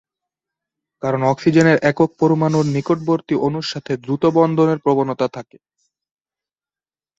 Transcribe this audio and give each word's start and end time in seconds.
কারণ 1.03 1.21
অক্সিজেনের 1.23 1.77
একক 1.83 2.09
পরমাণুর 2.19 2.65
নিকটবর্তী 2.75 3.35
অণুর 3.39 3.65
সাথে 3.65 3.93
দ্রুত 4.03 4.23
বন্ধনের 4.37 4.79
প্রবণতা 4.79 5.27
থাকে। 5.27 5.57